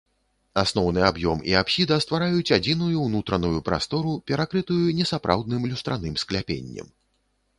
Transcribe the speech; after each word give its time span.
Асноўны 0.61 1.01
аб'ём 1.09 1.41
і 1.49 1.53
апсіда 1.59 1.97
ствараюць 2.05 2.53
адзіную 2.57 2.97
ўнутраную 3.03 3.59
прастору, 3.69 4.15
перакрытую 4.31 4.81
несапраўдным 5.01 5.69
люстраным 5.75 6.19
скляпеннем. 6.23 6.87